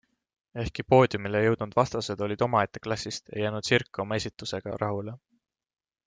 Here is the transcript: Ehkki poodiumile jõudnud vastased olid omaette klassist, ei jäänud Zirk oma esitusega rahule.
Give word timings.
Ehkki 0.61 0.83
poodiumile 0.93 1.41
jõudnud 1.47 1.75
vastased 1.81 2.23
olid 2.27 2.45
omaette 2.47 2.81
klassist, 2.87 3.29
ei 3.35 3.43
jäänud 3.47 3.69
Zirk 3.71 4.01
oma 4.05 4.19
esitusega 4.23 4.79
rahule. 4.85 5.15